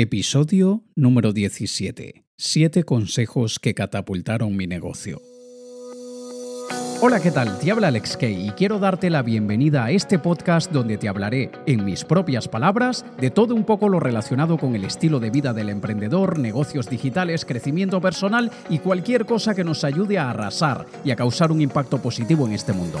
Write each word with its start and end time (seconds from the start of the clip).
Episodio 0.00 0.84
número 0.94 1.32
17. 1.32 2.24
Siete 2.36 2.84
consejos 2.84 3.58
que 3.58 3.74
catapultaron 3.74 4.56
mi 4.56 4.68
negocio. 4.68 5.20
Hola, 7.00 7.18
¿qué 7.20 7.32
tal? 7.32 7.58
Te 7.58 7.72
habla 7.72 7.88
Alex 7.88 8.16
Kay 8.16 8.46
y 8.46 8.50
quiero 8.52 8.78
darte 8.78 9.10
la 9.10 9.22
bienvenida 9.22 9.86
a 9.86 9.90
este 9.90 10.20
podcast 10.20 10.70
donde 10.70 10.98
te 10.98 11.08
hablaré, 11.08 11.50
en 11.66 11.84
mis 11.84 12.04
propias 12.04 12.46
palabras, 12.46 13.04
de 13.20 13.32
todo 13.32 13.56
un 13.56 13.64
poco 13.64 13.88
lo 13.88 13.98
relacionado 13.98 14.56
con 14.56 14.76
el 14.76 14.84
estilo 14.84 15.18
de 15.18 15.30
vida 15.30 15.52
del 15.52 15.68
emprendedor, 15.68 16.38
negocios 16.38 16.88
digitales, 16.88 17.44
crecimiento 17.44 18.00
personal 18.00 18.52
y 18.70 18.78
cualquier 18.78 19.26
cosa 19.26 19.56
que 19.56 19.64
nos 19.64 19.82
ayude 19.82 20.16
a 20.16 20.30
arrasar 20.30 20.86
y 21.04 21.10
a 21.10 21.16
causar 21.16 21.50
un 21.50 21.60
impacto 21.60 22.00
positivo 22.00 22.46
en 22.46 22.52
este 22.52 22.72
mundo. 22.72 23.00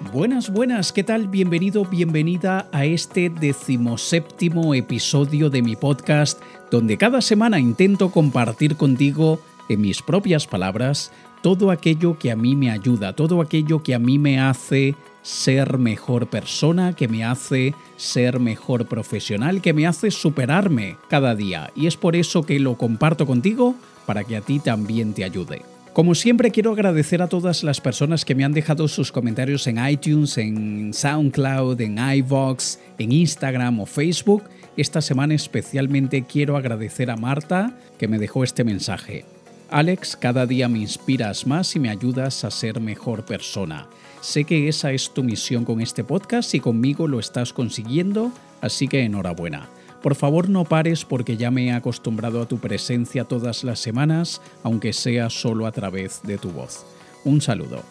Buenas, 0.00 0.50
buenas, 0.50 0.92
¿qué 0.92 1.02
tal? 1.02 1.26
Bienvenido, 1.26 1.86
bienvenida 1.86 2.68
a 2.70 2.84
este 2.84 3.30
decimoséptimo 3.30 4.74
episodio 4.74 5.48
de 5.48 5.62
mi 5.62 5.74
podcast, 5.74 6.38
donde 6.70 6.98
cada 6.98 7.22
semana 7.22 7.58
intento 7.58 8.10
compartir 8.10 8.76
contigo, 8.76 9.40
en 9.70 9.80
mis 9.80 10.02
propias 10.02 10.46
palabras, 10.46 11.12
todo 11.42 11.70
aquello 11.70 12.18
que 12.18 12.30
a 12.30 12.36
mí 12.36 12.54
me 12.56 12.70
ayuda, 12.70 13.14
todo 13.14 13.40
aquello 13.40 13.82
que 13.82 13.94
a 13.94 13.98
mí 13.98 14.18
me 14.18 14.38
hace 14.38 14.94
ser 15.22 15.78
mejor 15.78 16.28
persona, 16.28 16.92
que 16.94 17.08
me 17.08 17.24
hace 17.24 17.74
ser 17.96 18.38
mejor 18.38 18.86
profesional, 18.86 19.62
que 19.62 19.72
me 19.72 19.86
hace 19.86 20.10
superarme 20.10 20.98
cada 21.08 21.34
día. 21.34 21.70
Y 21.74 21.86
es 21.86 21.96
por 21.96 22.16
eso 22.16 22.42
que 22.42 22.60
lo 22.60 22.76
comparto 22.76 23.26
contigo, 23.26 23.74
para 24.04 24.24
que 24.24 24.36
a 24.36 24.42
ti 24.42 24.60
también 24.60 25.14
te 25.14 25.24
ayude. 25.24 25.62
Como 25.96 26.14
siempre 26.14 26.50
quiero 26.50 26.72
agradecer 26.72 27.22
a 27.22 27.26
todas 27.26 27.62
las 27.62 27.80
personas 27.80 28.26
que 28.26 28.34
me 28.34 28.44
han 28.44 28.52
dejado 28.52 28.86
sus 28.86 29.10
comentarios 29.10 29.66
en 29.66 29.82
iTunes, 29.88 30.36
en 30.36 30.92
SoundCloud, 30.92 31.80
en 31.80 31.96
iVox, 31.96 32.78
en 32.98 33.12
Instagram 33.12 33.80
o 33.80 33.86
Facebook. 33.86 34.42
Esta 34.76 35.00
semana 35.00 35.32
especialmente 35.32 36.26
quiero 36.30 36.58
agradecer 36.58 37.10
a 37.10 37.16
Marta 37.16 37.78
que 37.98 38.08
me 38.08 38.18
dejó 38.18 38.44
este 38.44 38.62
mensaje. 38.62 39.24
Alex, 39.70 40.18
cada 40.18 40.44
día 40.44 40.68
me 40.68 40.80
inspiras 40.80 41.46
más 41.46 41.74
y 41.76 41.80
me 41.80 41.88
ayudas 41.88 42.44
a 42.44 42.50
ser 42.50 42.78
mejor 42.78 43.24
persona. 43.24 43.88
Sé 44.20 44.44
que 44.44 44.68
esa 44.68 44.92
es 44.92 45.14
tu 45.14 45.24
misión 45.24 45.64
con 45.64 45.80
este 45.80 46.04
podcast 46.04 46.54
y 46.54 46.60
conmigo 46.60 47.08
lo 47.08 47.20
estás 47.20 47.54
consiguiendo, 47.54 48.32
así 48.60 48.86
que 48.86 49.02
enhorabuena. 49.02 49.70
Por 50.06 50.14
favor 50.14 50.48
no 50.48 50.64
pares 50.64 51.04
porque 51.04 51.36
ya 51.36 51.50
me 51.50 51.66
he 51.66 51.72
acostumbrado 51.72 52.40
a 52.40 52.46
tu 52.46 52.58
presencia 52.58 53.24
todas 53.24 53.64
las 53.64 53.80
semanas, 53.80 54.40
aunque 54.62 54.92
sea 54.92 55.30
solo 55.30 55.66
a 55.66 55.72
través 55.72 56.22
de 56.22 56.38
tu 56.38 56.50
voz. 56.50 56.86
Un 57.24 57.40
saludo. 57.40 57.82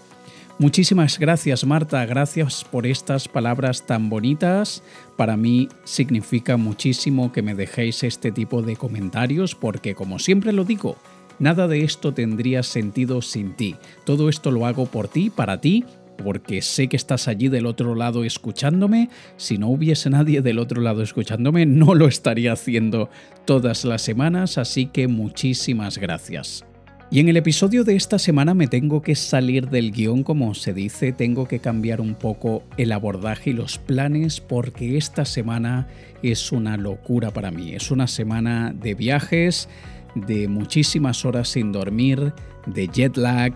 Muchísimas 0.57 1.19
gracias 1.19 1.65
Marta, 1.65 2.05
gracias 2.05 2.63
por 2.63 2.87
estas 2.87 3.27
palabras 3.27 3.85
tan 3.85 4.09
bonitas. 4.09 4.81
Para 5.17 5.35
mí 5.35 5.67
significa 5.83 6.55
muchísimo 6.55 7.33
que 7.33 7.41
me 7.41 7.53
dejéis 7.53 8.01
este 8.05 8.31
tipo 8.31 8.61
de 8.61 8.77
comentarios 8.77 9.53
porque 9.53 9.93
como 9.93 10.17
siempre 10.17 10.53
lo 10.53 10.63
digo, 10.63 10.95
nada 11.37 11.67
de 11.67 11.83
esto 11.83 12.13
tendría 12.13 12.63
sentido 12.63 13.21
sin 13.21 13.57
ti. 13.57 13.75
Todo 14.05 14.29
esto 14.29 14.51
lo 14.51 14.65
hago 14.65 14.85
por 14.85 15.09
ti, 15.09 15.29
para 15.29 15.59
ti 15.59 15.83
porque 16.17 16.61
sé 16.61 16.87
que 16.87 16.97
estás 16.97 17.27
allí 17.27 17.47
del 17.47 17.65
otro 17.65 17.95
lado 17.95 18.23
escuchándome. 18.23 19.09
Si 19.37 19.57
no 19.57 19.69
hubiese 19.69 20.09
nadie 20.09 20.41
del 20.41 20.59
otro 20.59 20.81
lado 20.81 21.01
escuchándome, 21.01 21.65
no 21.65 21.95
lo 21.95 22.07
estaría 22.07 22.53
haciendo 22.53 23.09
todas 23.45 23.85
las 23.85 24.01
semanas, 24.01 24.57
así 24.57 24.87
que 24.87 25.07
muchísimas 25.07 25.97
gracias. 25.97 26.65
Y 27.11 27.19
en 27.19 27.29
el 27.29 27.37
episodio 27.37 27.83
de 27.83 27.95
esta 27.95 28.17
semana 28.17 28.55
me 28.55 28.67
tengo 28.67 29.03
que 29.03 29.13
salir 29.15 29.69
del 29.69 29.91
guion, 29.91 30.23
como 30.23 30.55
se 30.55 30.73
dice, 30.73 31.11
tengo 31.11 31.47
que 31.47 31.59
cambiar 31.59 32.01
un 32.01 32.15
poco 32.15 32.63
el 32.77 32.91
abordaje 32.91 33.51
y 33.51 33.53
los 33.53 33.77
planes 33.77 34.41
porque 34.41 34.97
esta 34.97 35.23
semana 35.23 35.87
es 36.23 36.51
una 36.51 36.77
locura 36.77 37.31
para 37.31 37.51
mí. 37.51 37.75
Es 37.75 37.91
una 37.91 38.07
semana 38.07 38.73
de 38.73 38.95
viajes, 38.95 39.69
de 40.15 40.47
muchísimas 40.47 41.25
horas 41.25 41.49
sin 41.49 41.71
dormir, 41.71 42.33
de 42.65 42.87
jet 42.87 43.15
lag, 43.17 43.53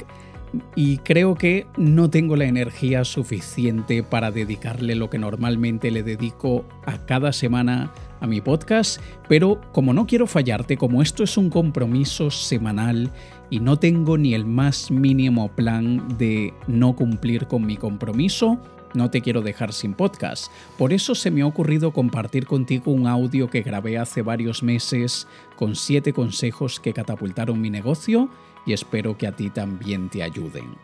y 0.75 0.97
creo 0.99 1.35
que 1.35 1.67
no 1.77 2.09
tengo 2.09 2.35
la 2.35 2.45
energía 2.45 3.03
suficiente 3.03 4.03
para 4.03 4.31
dedicarle 4.31 4.95
lo 4.95 5.09
que 5.09 5.19
normalmente 5.19 5.91
le 5.91 6.03
dedico 6.03 6.65
a 6.85 7.05
cada 7.05 7.33
semana 7.33 7.91
a 8.21 8.27
mi 8.27 8.41
podcast, 8.41 8.99
pero 9.27 9.61
como 9.71 9.93
no 9.93 10.05
quiero 10.05 10.27
fallarte, 10.27 10.77
como 10.77 11.01
esto 11.01 11.23
es 11.23 11.37
un 11.37 11.49
compromiso 11.49 12.31
semanal 12.31 13.11
y 13.49 13.59
no 13.59 13.77
tengo 13.77 14.17
ni 14.17 14.33
el 14.33 14.45
más 14.45 14.91
mínimo 14.91 15.49
plan 15.49 16.17
de 16.17 16.53
no 16.67 16.95
cumplir 16.95 17.47
con 17.47 17.65
mi 17.65 17.77
compromiso, 17.77 18.59
no 18.93 19.09
te 19.09 19.21
quiero 19.21 19.41
dejar 19.41 19.71
sin 19.71 19.93
podcast. 19.93 20.51
Por 20.77 20.93
eso 20.93 21.15
se 21.15 21.31
me 21.31 21.41
ha 21.41 21.45
ocurrido 21.45 21.91
compartir 21.91 22.45
contigo 22.45 22.91
un 22.91 23.07
audio 23.07 23.49
que 23.49 23.61
grabé 23.61 23.97
hace 23.97 24.21
varios 24.21 24.63
meses 24.63 25.27
con 25.55 25.75
7 25.75 26.11
consejos 26.13 26.79
que 26.79 26.93
catapultaron 26.93 27.61
mi 27.61 27.69
negocio 27.69 28.29
y 28.69 28.73
espero 28.73 29.17
que 29.17 29.25
a 29.25 29.31
ti 29.31 29.49
también 29.49 30.09
te 30.09 30.21
ayuden. 30.21 30.75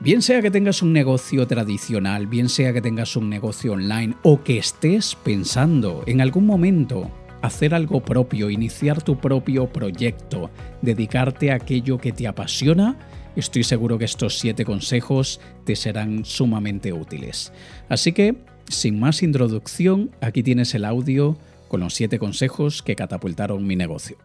Bien 0.00 0.20
sea 0.20 0.42
que 0.42 0.50
tengas 0.50 0.82
un 0.82 0.92
negocio 0.92 1.46
tradicional, 1.46 2.26
bien 2.26 2.50
sea 2.50 2.74
que 2.74 2.82
tengas 2.82 3.16
un 3.16 3.30
negocio 3.30 3.72
online 3.72 4.14
o 4.22 4.42
que 4.42 4.58
estés 4.58 5.14
pensando 5.14 6.02
en 6.06 6.20
algún 6.20 6.44
momento 6.44 7.10
hacer 7.40 7.74
algo 7.74 8.02
propio, 8.02 8.50
iniciar 8.50 9.02
tu 9.02 9.18
propio 9.18 9.72
proyecto, 9.72 10.50
dedicarte 10.82 11.50
a 11.50 11.54
aquello 11.54 11.96
que 11.96 12.12
te 12.12 12.26
apasiona, 12.26 12.98
estoy 13.36 13.64
seguro 13.64 13.96
que 13.96 14.04
estos 14.04 14.38
siete 14.38 14.66
consejos 14.66 15.40
te 15.64 15.76
serán 15.76 16.26
sumamente 16.26 16.92
útiles. 16.92 17.52
Así 17.88 18.12
que, 18.12 18.36
sin 18.68 19.00
más 19.00 19.22
introducción, 19.22 20.10
aquí 20.20 20.42
tienes 20.42 20.74
el 20.74 20.84
audio 20.84 21.38
con 21.68 21.80
los 21.80 21.94
siete 21.94 22.18
consejos 22.18 22.82
que 22.82 22.96
catapultaron 22.96 23.66
mi 23.66 23.76
negocio. 23.76 24.18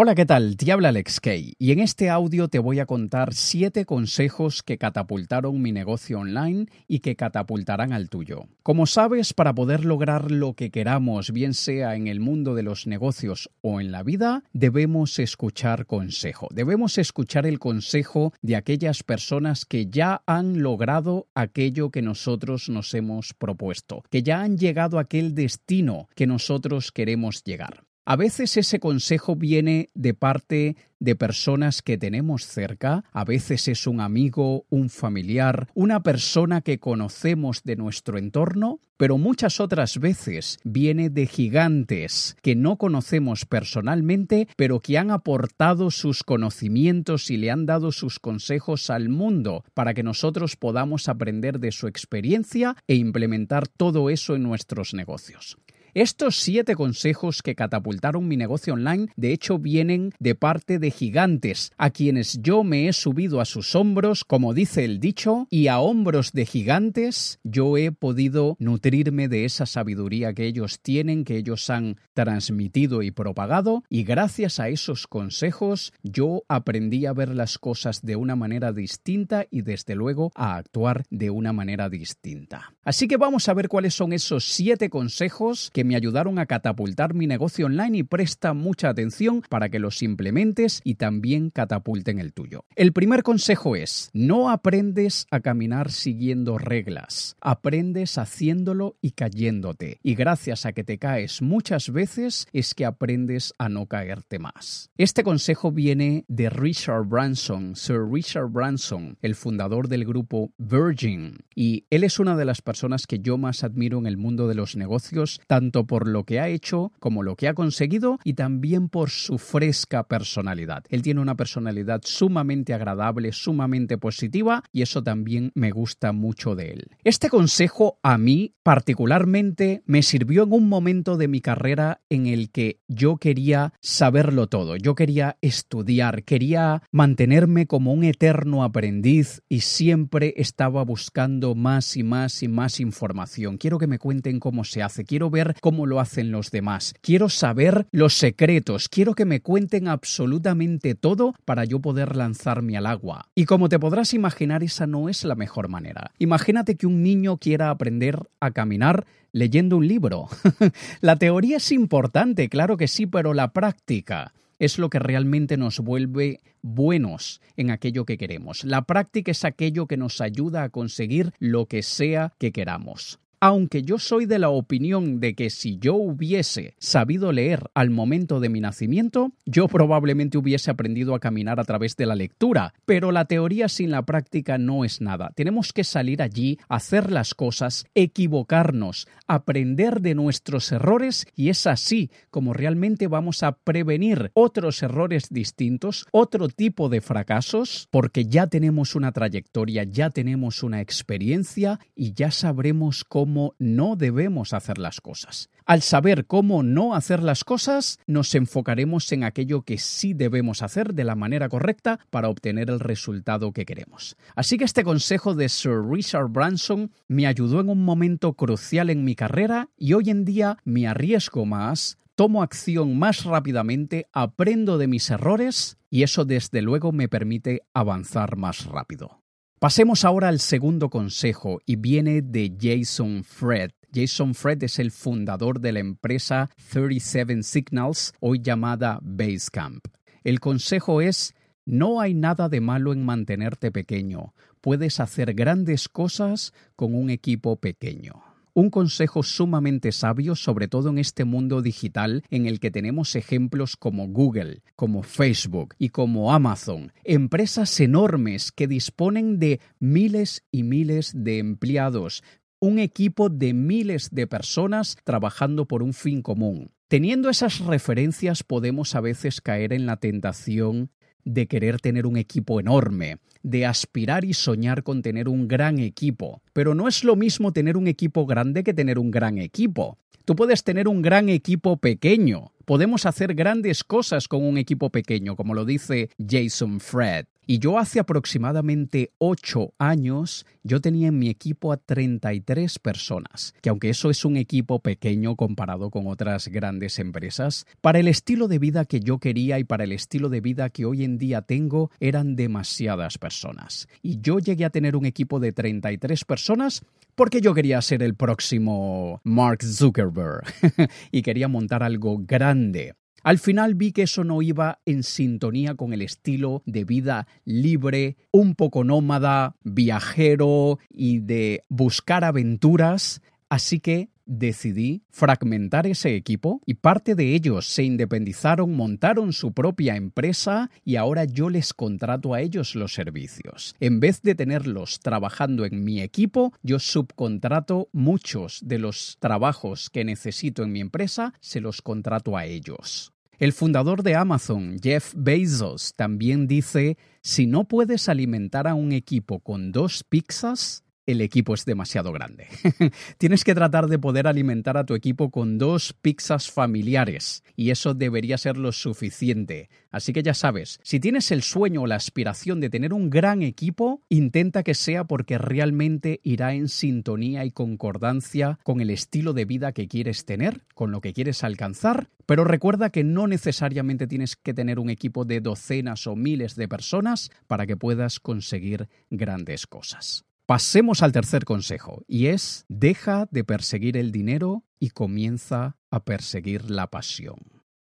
Hola, 0.00 0.14
¿qué 0.14 0.26
tal? 0.26 0.56
Te 0.56 0.70
habla 0.70 0.90
Alex 0.90 1.18
Kay 1.18 1.54
y 1.58 1.72
en 1.72 1.80
este 1.80 2.08
audio 2.08 2.46
te 2.46 2.60
voy 2.60 2.78
a 2.78 2.86
contar 2.86 3.34
7 3.34 3.84
consejos 3.84 4.62
que 4.62 4.78
catapultaron 4.78 5.60
mi 5.60 5.72
negocio 5.72 6.20
online 6.20 6.66
y 6.86 7.00
que 7.00 7.16
catapultarán 7.16 7.92
al 7.92 8.08
tuyo. 8.08 8.44
Como 8.62 8.86
sabes, 8.86 9.34
para 9.34 9.56
poder 9.56 9.84
lograr 9.84 10.30
lo 10.30 10.54
que 10.54 10.70
queramos, 10.70 11.32
bien 11.32 11.52
sea 11.52 11.96
en 11.96 12.06
el 12.06 12.20
mundo 12.20 12.54
de 12.54 12.62
los 12.62 12.86
negocios 12.86 13.50
o 13.60 13.80
en 13.80 13.90
la 13.90 14.04
vida, 14.04 14.44
debemos 14.52 15.18
escuchar 15.18 15.84
consejo. 15.84 16.46
Debemos 16.54 16.96
escuchar 16.96 17.44
el 17.44 17.58
consejo 17.58 18.32
de 18.40 18.54
aquellas 18.54 19.02
personas 19.02 19.64
que 19.64 19.86
ya 19.86 20.22
han 20.26 20.62
logrado 20.62 21.26
aquello 21.34 21.90
que 21.90 22.02
nosotros 22.02 22.68
nos 22.68 22.94
hemos 22.94 23.34
propuesto, 23.34 24.04
que 24.10 24.22
ya 24.22 24.42
han 24.42 24.58
llegado 24.58 24.98
a 24.98 25.02
aquel 25.02 25.34
destino 25.34 26.08
que 26.14 26.28
nosotros 26.28 26.92
queremos 26.92 27.42
llegar. 27.42 27.87
A 28.10 28.16
veces 28.16 28.56
ese 28.56 28.80
consejo 28.80 29.36
viene 29.36 29.90
de 29.92 30.14
parte 30.14 30.76
de 30.98 31.14
personas 31.14 31.82
que 31.82 31.98
tenemos 31.98 32.46
cerca, 32.46 33.04
a 33.12 33.22
veces 33.22 33.68
es 33.68 33.86
un 33.86 34.00
amigo, 34.00 34.64
un 34.70 34.88
familiar, 34.88 35.68
una 35.74 36.02
persona 36.02 36.62
que 36.62 36.78
conocemos 36.78 37.64
de 37.64 37.76
nuestro 37.76 38.16
entorno, 38.16 38.80
pero 38.96 39.18
muchas 39.18 39.60
otras 39.60 39.98
veces 39.98 40.58
viene 40.64 41.10
de 41.10 41.26
gigantes 41.26 42.34
que 42.40 42.56
no 42.56 42.78
conocemos 42.78 43.44
personalmente, 43.44 44.48
pero 44.56 44.80
que 44.80 44.96
han 44.96 45.10
aportado 45.10 45.90
sus 45.90 46.24
conocimientos 46.24 47.30
y 47.30 47.36
le 47.36 47.50
han 47.50 47.66
dado 47.66 47.92
sus 47.92 48.20
consejos 48.20 48.88
al 48.88 49.10
mundo 49.10 49.64
para 49.74 49.92
que 49.92 50.02
nosotros 50.02 50.56
podamos 50.56 51.10
aprender 51.10 51.60
de 51.60 51.72
su 51.72 51.86
experiencia 51.86 52.74
e 52.86 52.94
implementar 52.94 53.68
todo 53.68 54.08
eso 54.08 54.34
en 54.34 54.44
nuestros 54.44 54.94
negocios. 54.94 55.58
Estos 55.98 56.36
siete 56.36 56.76
consejos 56.76 57.42
que 57.42 57.56
catapultaron 57.56 58.28
mi 58.28 58.36
negocio 58.36 58.74
online, 58.74 59.08
de 59.16 59.32
hecho, 59.32 59.58
vienen 59.58 60.12
de 60.20 60.36
parte 60.36 60.78
de 60.78 60.92
gigantes, 60.92 61.72
a 61.76 61.90
quienes 61.90 62.40
yo 62.40 62.62
me 62.62 62.86
he 62.86 62.92
subido 62.92 63.40
a 63.40 63.44
sus 63.44 63.74
hombros, 63.74 64.22
como 64.22 64.54
dice 64.54 64.84
el 64.84 65.00
dicho, 65.00 65.48
y 65.50 65.66
a 65.66 65.80
hombros 65.80 66.30
de 66.30 66.46
gigantes 66.46 67.40
yo 67.42 67.76
he 67.76 67.90
podido 67.90 68.54
nutrirme 68.60 69.26
de 69.26 69.44
esa 69.44 69.66
sabiduría 69.66 70.34
que 70.34 70.46
ellos 70.46 70.78
tienen, 70.82 71.24
que 71.24 71.36
ellos 71.36 71.68
han 71.68 71.96
transmitido 72.14 73.02
y 73.02 73.10
propagado, 73.10 73.82
y 73.88 74.04
gracias 74.04 74.60
a 74.60 74.68
esos 74.68 75.08
consejos 75.08 75.92
yo 76.04 76.44
aprendí 76.46 77.06
a 77.06 77.12
ver 77.12 77.30
las 77.30 77.58
cosas 77.58 78.02
de 78.02 78.14
una 78.14 78.36
manera 78.36 78.72
distinta 78.72 79.46
y 79.50 79.62
desde 79.62 79.96
luego 79.96 80.30
a 80.36 80.58
actuar 80.58 81.02
de 81.10 81.30
una 81.30 81.52
manera 81.52 81.88
distinta. 81.88 82.72
Así 82.84 83.08
que 83.08 83.16
vamos 83.16 83.48
a 83.48 83.54
ver 83.54 83.66
cuáles 83.66 83.94
son 83.94 84.12
esos 84.12 84.44
siete 84.44 84.90
consejos 84.90 85.70
que 85.74 85.87
me 85.88 85.96
ayudaron 85.96 86.38
a 86.38 86.46
catapultar 86.46 87.14
mi 87.14 87.26
negocio 87.26 87.66
online 87.66 87.98
y 87.98 88.02
presta 88.02 88.52
mucha 88.52 88.90
atención 88.90 89.42
para 89.48 89.70
que 89.70 89.78
los 89.78 90.02
implementes 90.02 90.80
y 90.84 90.94
también 90.94 91.50
catapulten 91.50 92.18
el 92.18 92.32
tuyo. 92.32 92.64
El 92.76 92.92
primer 92.92 93.22
consejo 93.22 93.74
es, 93.74 94.10
no 94.12 94.50
aprendes 94.50 95.26
a 95.30 95.40
caminar 95.40 95.90
siguiendo 95.90 96.58
reglas, 96.58 97.36
aprendes 97.40 98.18
haciéndolo 98.18 98.96
y 99.00 99.12
cayéndote. 99.12 99.98
Y 100.02 100.14
gracias 100.14 100.66
a 100.66 100.72
que 100.72 100.84
te 100.84 100.98
caes 100.98 101.40
muchas 101.40 101.90
veces 101.90 102.46
es 102.52 102.74
que 102.74 102.84
aprendes 102.84 103.54
a 103.58 103.68
no 103.68 103.86
caerte 103.86 104.38
más. 104.38 104.90
Este 104.98 105.24
consejo 105.24 105.72
viene 105.72 106.26
de 106.28 106.50
Richard 106.50 107.06
Branson, 107.06 107.74
Sir 107.74 108.02
Richard 108.12 108.50
Branson, 108.50 109.16
el 109.22 109.34
fundador 109.34 109.88
del 109.88 110.04
grupo 110.04 110.52
Virgin. 110.58 111.38
Y 111.54 111.86
él 111.88 112.04
es 112.04 112.18
una 112.18 112.36
de 112.36 112.44
las 112.44 112.60
personas 112.60 113.06
que 113.06 113.20
yo 113.20 113.38
más 113.38 113.64
admiro 113.64 113.98
en 113.98 114.06
el 114.06 114.18
mundo 114.18 114.48
de 114.48 114.54
los 114.54 114.76
negocios, 114.76 115.40
tanto 115.68 115.86
por 115.86 116.08
lo 116.08 116.24
que 116.24 116.40
ha 116.40 116.48
hecho 116.48 116.92
como 116.98 117.22
lo 117.22 117.36
que 117.36 117.46
ha 117.46 117.52
conseguido 117.52 118.18
y 118.24 118.32
también 118.34 118.88
por 118.88 119.10
su 119.10 119.36
fresca 119.36 120.04
personalidad. 120.04 120.84
Él 120.88 121.02
tiene 121.02 121.20
una 121.20 121.36
personalidad 121.36 122.00
sumamente 122.04 122.72
agradable, 122.72 123.32
sumamente 123.32 123.98
positiva 123.98 124.62
y 124.72 124.80
eso 124.80 125.02
también 125.02 125.52
me 125.54 125.70
gusta 125.70 126.12
mucho 126.12 126.54
de 126.54 126.70
él. 126.70 126.86
Este 127.04 127.28
consejo 127.28 127.98
a 128.02 128.16
mí 128.16 128.54
particularmente 128.62 129.82
me 129.84 130.02
sirvió 130.02 130.44
en 130.44 130.54
un 130.54 130.68
momento 130.70 131.18
de 131.18 131.28
mi 131.28 131.42
carrera 131.42 132.00
en 132.08 132.26
el 132.26 132.50
que 132.50 132.80
yo 132.88 133.18
quería 133.18 133.74
saberlo 133.82 134.46
todo, 134.46 134.76
yo 134.76 134.94
quería 134.94 135.36
estudiar, 135.42 136.24
quería 136.24 136.82
mantenerme 136.92 137.66
como 137.66 137.92
un 137.92 138.04
eterno 138.04 138.64
aprendiz 138.64 139.42
y 139.50 139.60
siempre 139.60 140.32
estaba 140.38 140.82
buscando 140.82 141.54
más 141.54 141.96
y 141.98 142.04
más 142.04 142.42
y 142.42 142.48
más 142.48 142.80
información. 142.80 143.58
Quiero 143.58 143.78
que 143.78 143.86
me 143.86 143.98
cuenten 143.98 144.40
cómo 144.40 144.64
se 144.64 144.82
hace, 144.82 145.04
quiero 145.04 145.28
ver 145.30 145.57
cómo 145.60 145.86
lo 145.86 146.00
hacen 146.00 146.30
los 146.30 146.50
demás, 146.50 146.94
quiero 147.00 147.28
saber 147.28 147.86
los 147.92 148.14
secretos, 148.14 148.88
quiero 148.88 149.14
que 149.14 149.24
me 149.24 149.40
cuenten 149.40 149.88
absolutamente 149.88 150.94
todo 150.94 151.34
para 151.44 151.64
yo 151.64 151.80
poder 151.80 152.16
lanzarme 152.16 152.76
al 152.76 152.86
agua. 152.86 153.28
Y 153.34 153.44
como 153.44 153.68
te 153.68 153.78
podrás 153.78 154.14
imaginar, 154.14 154.62
esa 154.62 154.86
no 154.86 155.08
es 155.08 155.24
la 155.24 155.34
mejor 155.34 155.68
manera. 155.68 156.12
Imagínate 156.18 156.76
que 156.76 156.86
un 156.86 157.02
niño 157.02 157.38
quiera 157.38 157.70
aprender 157.70 158.28
a 158.40 158.50
caminar 158.50 159.06
leyendo 159.32 159.76
un 159.76 159.88
libro. 159.88 160.28
la 161.00 161.16
teoría 161.16 161.58
es 161.58 161.72
importante, 161.72 162.48
claro 162.48 162.76
que 162.76 162.88
sí, 162.88 163.06
pero 163.06 163.34
la 163.34 163.52
práctica 163.52 164.32
es 164.58 164.78
lo 164.78 164.90
que 164.90 164.98
realmente 164.98 165.56
nos 165.56 165.78
vuelve 165.80 166.40
buenos 166.62 167.40
en 167.56 167.70
aquello 167.70 168.04
que 168.04 168.18
queremos. 168.18 168.64
La 168.64 168.82
práctica 168.82 169.30
es 169.30 169.44
aquello 169.44 169.86
que 169.86 169.96
nos 169.96 170.20
ayuda 170.20 170.64
a 170.64 170.68
conseguir 170.70 171.32
lo 171.38 171.66
que 171.66 171.82
sea 171.82 172.32
que 172.38 172.52
queramos 172.52 173.20
aunque 173.40 173.82
yo 173.82 173.98
soy 173.98 174.26
de 174.26 174.38
la 174.38 174.48
opinión 174.48 175.20
de 175.20 175.34
que 175.34 175.50
si 175.50 175.78
yo 175.78 175.94
hubiese 175.94 176.74
sabido 176.78 177.32
leer 177.32 177.70
al 177.74 177.90
momento 177.90 178.40
de 178.40 178.48
mi 178.48 178.60
nacimiento, 178.60 179.32
yo 179.46 179.68
probablemente 179.68 180.38
hubiese 180.38 180.70
aprendido 180.70 181.14
a 181.14 181.20
caminar 181.20 181.60
a 181.60 181.64
través 181.64 181.96
de 181.96 182.06
la 182.06 182.16
lectura, 182.16 182.74
pero 182.84 183.12
la 183.12 183.26
teoría 183.26 183.68
sin 183.68 183.90
la 183.90 184.02
práctica 184.02 184.58
no 184.58 184.84
es 184.84 185.00
nada. 185.00 185.30
Tenemos 185.34 185.72
que 185.72 185.84
salir 185.84 186.22
allí, 186.22 186.58
hacer 186.68 187.12
las 187.12 187.34
cosas, 187.34 187.86
equivocarnos, 187.94 189.06
aprender 189.26 190.00
de 190.00 190.14
nuestros 190.14 190.72
errores 190.72 191.26
y 191.36 191.50
es 191.50 191.66
así 191.66 192.10
como 192.30 192.52
realmente 192.52 193.06
vamos 193.06 193.42
a 193.42 193.52
prevenir 193.52 194.30
otros 194.34 194.82
errores 194.82 195.28
distintos, 195.30 196.06
otro 196.10 196.48
tipo 196.48 196.88
de 196.88 197.00
fracasos, 197.00 197.88
porque 197.90 198.24
ya 198.24 198.46
tenemos 198.46 198.94
una 198.94 199.12
trayectoria, 199.12 199.84
ya 199.84 200.10
tenemos 200.10 200.62
una 200.62 200.80
experiencia 200.80 201.78
y 201.94 202.14
ya 202.14 202.30
sabremos 202.30 203.04
cómo 203.04 203.27
cómo 203.28 203.54
no 203.58 203.94
debemos 203.94 204.54
hacer 204.54 204.78
las 204.78 205.02
cosas. 205.02 205.50
Al 205.66 205.82
saber 205.82 206.24
cómo 206.24 206.62
no 206.62 206.94
hacer 206.94 207.22
las 207.22 207.44
cosas, 207.44 207.98
nos 208.06 208.34
enfocaremos 208.34 209.12
en 209.12 209.22
aquello 209.22 209.60
que 209.60 209.76
sí 209.76 210.14
debemos 210.14 210.62
hacer 210.62 210.94
de 210.94 211.04
la 211.04 211.14
manera 211.14 211.50
correcta 211.50 212.00
para 212.08 212.30
obtener 212.30 212.70
el 212.70 212.80
resultado 212.80 213.52
que 213.52 213.66
queremos. 213.66 214.16
Así 214.34 214.56
que 214.56 214.64
este 214.64 214.82
consejo 214.82 215.34
de 215.34 215.50
Sir 215.50 215.82
Richard 215.86 216.30
Branson 216.30 216.90
me 217.06 217.26
ayudó 217.26 217.60
en 217.60 217.68
un 217.68 217.84
momento 217.84 218.32
crucial 218.32 218.88
en 218.88 219.04
mi 219.04 219.14
carrera 219.14 219.68
y 219.76 219.92
hoy 219.92 220.08
en 220.08 220.24
día 220.24 220.56
me 220.64 220.88
arriesgo 220.88 221.44
más, 221.44 221.98
tomo 222.14 222.42
acción 222.42 222.98
más 222.98 223.24
rápidamente, 223.24 224.06
aprendo 224.14 224.78
de 224.78 224.86
mis 224.86 225.10
errores 225.10 225.76
y 225.90 226.02
eso 226.02 226.24
desde 226.24 226.62
luego 226.62 226.92
me 226.92 227.10
permite 227.10 227.60
avanzar 227.74 228.38
más 228.38 228.64
rápido. 228.64 229.20
Pasemos 229.58 230.04
ahora 230.04 230.28
al 230.28 230.38
segundo 230.38 230.88
consejo 230.88 231.58
y 231.66 231.74
viene 231.74 232.22
de 232.22 232.56
Jason 232.60 233.24
Fred. 233.24 233.72
Jason 233.92 234.36
Fred 234.36 234.62
es 234.62 234.78
el 234.78 234.92
fundador 234.92 235.58
de 235.58 235.72
la 235.72 235.80
empresa 235.80 236.48
37 236.70 237.42
Signals, 237.42 238.12
hoy 238.20 238.40
llamada 238.40 239.00
Basecamp. 239.02 239.84
El 240.22 240.38
consejo 240.38 241.00
es, 241.00 241.34
no 241.64 242.00
hay 242.00 242.14
nada 242.14 242.48
de 242.48 242.60
malo 242.60 242.92
en 242.92 243.04
mantenerte 243.04 243.72
pequeño. 243.72 244.32
Puedes 244.60 245.00
hacer 245.00 245.34
grandes 245.34 245.88
cosas 245.88 246.52
con 246.76 246.94
un 246.94 247.10
equipo 247.10 247.56
pequeño. 247.56 248.27
Un 248.58 248.70
consejo 248.70 249.22
sumamente 249.22 249.92
sabio, 249.92 250.34
sobre 250.34 250.66
todo 250.66 250.88
en 250.88 250.98
este 250.98 251.24
mundo 251.24 251.62
digital 251.62 252.24
en 252.28 252.46
el 252.46 252.58
que 252.58 252.72
tenemos 252.72 253.14
ejemplos 253.14 253.76
como 253.76 254.08
Google, 254.08 254.64
como 254.74 255.04
Facebook 255.04 255.76
y 255.78 255.90
como 255.90 256.32
Amazon, 256.32 256.92
empresas 257.04 257.78
enormes 257.78 258.50
que 258.50 258.66
disponen 258.66 259.38
de 259.38 259.60
miles 259.78 260.42
y 260.50 260.64
miles 260.64 261.12
de 261.14 261.38
empleados, 261.38 262.24
un 262.58 262.80
equipo 262.80 263.28
de 263.28 263.54
miles 263.54 264.10
de 264.10 264.26
personas 264.26 264.96
trabajando 265.04 265.68
por 265.68 265.84
un 265.84 265.94
fin 265.94 266.20
común. 266.20 266.72
Teniendo 266.88 267.30
esas 267.30 267.60
referencias 267.60 268.42
podemos 268.42 268.96
a 268.96 269.00
veces 269.00 269.40
caer 269.40 269.72
en 269.72 269.86
la 269.86 269.98
tentación 269.98 270.90
de 271.24 271.46
querer 271.46 271.80
tener 271.80 272.06
un 272.06 272.16
equipo 272.16 272.60
enorme, 272.60 273.18
de 273.42 273.66
aspirar 273.66 274.24
y 274.24 274.34
soñar 274.34 274.82
con 274.82 275.02
tener 275.02 275.28
un 275.28 275.48
gran 275.48 275.78
equipo. 275.78 276.42
Pero 276.52 276.74
no 276.74 276.88
es 276.88 277.04
lo 277.04 277.16
mismo 277.16 277.52
tener 277.52 277.76
un 277.76 277.86
equipo 277.86 278.26
grande 278.26 278.64
que 278.64 278.74
tener 278.74 278.98
un 278.98 279.10
gran 279.10 279.38
equipo. 279.38 279.98
Tú 280.24 280.36
puedes 280.36 280.62
tener 280.62 280.88
un 280.88 281.00
gran 281.00 281.28
equipo 281.28 281.78
pequeño. 281.78 282.52
Podemos 282.66 283.06
hacer 283.06 283.34
grandes 283.34 283.82
cosas 283.82 284.28
con 284.28 284.44
un 284.44 284.58
equipo 284.58 284.90
pequeño, 284.90 285.36
como 285.36 285.54
lo 285.54 285.64
dice 285.64 286.10
Jason 286.18 286.80
Fred. 286.80 287.26
Y 287.50 287.60
yo 287.60 287.78
hace 287.78 287.98
aproximadamente 287.98 289.12
ocho 289.16 289.72
años, 289.78 290.44
yo 290.64 290.82
tenía 290.82 291.08
en 291.08 291.18
mi 291.18 291.30
equipo 291.30 291.72
a 291.72 291.78
33 291.78 292.78
personas, 292.78 293.54
que 293.62 293.70
aunque 293.70 293.88
eso 293.88 294.10
es 294.10 294.26
un 294.26 294.36
equipo 294.36 294.80
pequeño 294.80 295.34
comparado 295.34 295.88
con 295.88 296.08
otras 296.08 296.48
grandes 296.48 296.98
empresas, 296.98 297.66
para 297.80 298.00
el 298.00 298.08
estilo 298.08 298.48
de 298.48 298.58
vida 298.58 298.84
que 298.84 299.00
yo 299.00 299.16
quería 299.18 299.58
y 299.58 299.64
para 299.64 299.84
el 299.84 299.92
estilo 299.92 300.28
de 300.28 300.42
vida 300.42 300.68
que 300.68 300.84
hoy 300.84 301.04
en 301.04 301.16
día 301.16 301.40
tengo, 301.40 301.90
eran 302.00 302.36
demasiadas 302.36 303.16
personas. 303.16 303.88
Y 304.02 304.20
yo 304.20 304.40
llegué 304.40 304.66
a 304.66 304.70
tener 304.70 304.94
un 304.94 305.06
equipo 305.06 305.40
de 305.40 305.52
33 305.52 306.26
personas 306.26 306.84
porque 307.14 307.40
yo 307.40 307.54
quería 307.54 307.80
ser 307.80 308.02
el 308.02 308.14
próximo 308.14 309.22
Mark 309.24 309.62
Zuckerberg 309.62 310.44
y 311.10 311.22
quería 311.22 311.48
montar 311.48 311.82
algo 311.82 312.18
grande. 312.18 312.92
Al 313.22 313.38
final 313.38 313.74
vi 313.74 313.92
que 313.92 314.02
eso 314.02 314.24
no 314.24 314.42
iba 314.42 314.80
en 314.86 315.02
sintonía 315.02 315.74
con 315.74 315.92
el 315.92 316.02
estilo 316.02 316.62
de 316.66 316.84
vida 316.84 317.26
libre, 317.44 318.16
un 318.30 318.54
poco 318.54 318.84
nómada, 318.84 319.56
viajero 319.64 320.78
y 320.90 321.18
de 321.20 321.64
buscar 321.68 322.24
aventuras, 322.24 323.20
así 323.48 323.80
que 323.80 324.08
decidí 324.28 325.02
fragmentar 325.10 325.86
ese 325.86 326.14
equipo 326.14 326.60
y 326.66 326.74
parte 326.74 327.16
de 327.16 327.34
ellos 327.34 327.66
se 327.66 327.82
independizaron, 327.82 328.76
montaron 328.76 329.32
su 329.32 329.52
propia 329.52 329.96
empresa 329.96 330.70
y 330.84 330.96
ahora 330.96 331.24
yo 331.24 331.50
les 331.50 331.74
contrato 331.74 332.34
a 332.34 332.40
ellos 332.40 332.76
los 332.76 332.94
servicios. 332.94 333.74
En 333.80 333.98
vez 333.98 334.22
de 334.22 334.36
tenerlos 334.36 335.00
trabajando 335.00 335.64
en 335.64 335.82
mi 335.82 336.00
equipo, 336.00 336.52
yo 336.62 336.78
subcontrato 336.78 337.88
muchos 337.92 338.60
de 338.64 338.78
los 338.78 339.16
trabajos 339.18 339.90
que 339.90 340.04
necesito 340.04 340.62
en 340.62 340.72
mi 340.72 340.80
empresa, 340.80 341.32
se 341.40 341.60
los 341.60 341.82
contrato 341.82 342.36
a 342.36 342.44
ellos. 342.44 343.12
El 343.38 343.52
fundador 343.52 344.02
de 344.02 344.16
Amazon, 344.16 344.78
Jeff 344.82 345.14
Bezos, 345.16 345.94
también 345.94 346.48
dice, 346.48 346.98
si 347.22 347.46
no 347.46 347.68
puedes 347.68 348.08
alimentar 348.08 348.66
a 348.66 348.74
un 348.74 348.90
equipo 348.90 349.38
con 349.38 349.70
dos 349.70 350.02
pizzas, 350.02 350.82
el 351.08 351.22
equipo 351.22 351.54
es 351.54 351.64
demasiado 351.64 352.12
grande. 352.12 352.48
Tienes 353.18 353.42
que 353.42 353.54
tratar 353.54 353.86
de 353.86 353.98
poder 353.98 354.26
alimentar 354.26 354.76
a 354.76 354.84
tu 354.84 354.94
equipo 354.94 355.30
con 355.30 355.56
dos 355.56 355.94
pizzas 355.94 356.50
familiares 356.50 357.42
y 357.56 357.70
eso 357.70 357.94
debería 357.94 358.36
ser 358.36 358.58
lo 358.58 358.72
suficiente. 358.72 359.70
Así 359.90 360.12
que 360.12 360.22
ya 360.22 360.34
sabes, 360.34 360.78
si 360.82 361.00
tienes 361.00 361.30
el 361.32 361.42
sueño 361.42 361.80
o 361.80 361.86
la 361.86 361.94
aspiración 361.94 362.60
de 362.60 362.68
tener 362.68 362.92
un 362.92 363.08
gran 363.08 363.42
equipo, 363.42 364.02
intenta 364.10 364.62
que 364.62 364.74
sea 364.74 365.04
porque 365.04 365.38
realmente 365.38 366.20
irá 366.24 366.52
en 366.52 366.68
sintonía 366.68 367.46
y 367.46 367.52
concordancia 367.52 368.58
con 368.62 368.82
el 368.82 368.90
estilo 368.90 369.32
de 369.32 369.46
vida 369.46 369.72
que 369.72 369.88
quieres 369.88 370.26
tener, 370.26 370.66
con 370.74 370.92
lo 370.92 371.00
que 371.00 371.14
quieres 371.14 371.42
alcanzar, 371.42 372.10
pero 372.26 372.44
recuerda 372.44 372.90
que 372.90 373.02
no 373.02 373.26
necesariamente 373.26 374.06
tienes 374.06 374.36
que 374.36 374.52
tener 374.52 374.78
un 374.78 374.90
equipo 374.90 375.24
de 375.24 375.40
docenas 375.40 376.06
o 376.06 376.16
miles 376.16 376.54
de 376.54 376.68
personas 376.68 377.30
para 377.46 377.66
que 377.66 377.78
puedas 377.78 378.20
conseguir 378.20 378.90
grandes 379.08 379.66
cosas. 379.66 380.27
Pasemos 380.48 381.02
al 381.02 381.12
tercer 381.12 381.44
consejo, 381.44 382.06
y 382.08 382.28
es 382.28 382.64
deja 382.70 383.28
de 383.30 383.44
perseguir 383.44 383.98
el 383.98 384.12
dinero 384.12 384.64
y 384.80 384.88
comienza 384.88 385.76
a 385.90 386.06
perseguir 386.06 386.70
la 386.70 386.86
pasión. 386.86 387.36